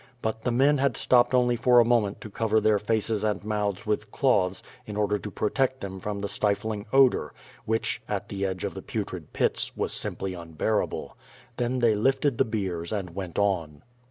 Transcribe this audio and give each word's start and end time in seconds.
But 0.23 0.43
the 0.45 0.51
men 0.51 0.79
had 0.79 0.97
stopped 0.97 1.31
only 1.31 1.55
for 1.55 1.79
a 1.79 1.85
moment 1.85 2.21
to 2.21 2.31
cover 2.31 2.59
their 2.59 2.79
faces 2.79 3.23
and 3.23 3.43
mouths 3.45 3.85
with 3.85 4.09
cloths 4.09 4.63
in 4.87 4.97
order 4.97 5.19
to 5.19 5.29
protect 5.29 5.81
them 5.81 5.99
from 5.99 6.21
the 6.21 6.27
stifling 6.27 6.87
odor, 6.91 7.35
which, 7.65 8.01
at 8.09 8.27
the 8.29 8.43
edge 8.43 8.63
of 8.63 8.73
the 8.73 8.81
Putrid 8.81 9.31
Pits, 9.31 9.77
was 9.77 9.93
simply 9.93 10.33
unbearable. 10.33 11.15
Then 11.57 11.77
they 11.77 11.93
lifted 11.93 12.39
the 12.39 12.45
biers 12.45 12.91
and 12.91 13.11
went 13.13 13.37
on. 13.37 13.83